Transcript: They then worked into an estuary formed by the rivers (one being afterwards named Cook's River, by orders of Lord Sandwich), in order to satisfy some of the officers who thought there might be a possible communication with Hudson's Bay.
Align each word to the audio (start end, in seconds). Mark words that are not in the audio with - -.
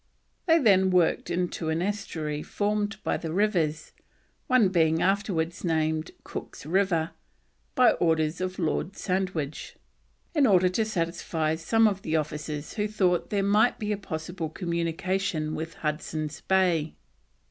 They 0.47 0.57
then 0.57 0.89
worked 0.89 1.29
into 1.29 1.69
an 1.69 1.79
estuary 1.79 2.41
formed 2.41 2.97
by 3.03 3.17
the 3.17 3.31
rivers 3.31 3.91
(one 4.47 4.69
being 4.69 4.99
afterwards 4.99 5.63
named 5.63 6.09
Cook's 6.23 6.65
River, 6.65 7.11
by 7.75 7.91
orders 7.91 8.41
of 8.41 8.57
Lord 8.57 8.95
Sandwich), 8.97 9.75
in 10.33 10.47
order 10.47 10.69
to 10.69 10.85
satisfy 10.85 11.53
some 11.53 11.87
of 11.87 12.01
the 12.01 12.15
officers 12.15 12.73
who 12.73 12.87
thought 12.87 13.29
there 13.29 13.43
might 13.43 13.77
be 13.77 13.91
a 13.91 13.95
possible 13.97 14.49
communication 14.49 15.53
with 15.53 15.75
Hudson's 15.75 16.41
Bay. 16.47 16.95